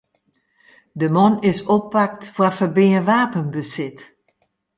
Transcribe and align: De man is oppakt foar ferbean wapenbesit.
De 0.99 1.07
man 1.15 1.33
is 1.49 1.59
oppakt 1.75 2.21
foar 2.33 2.53
ferbean 2.57 3.05
wapenbesit. 3.09 3.99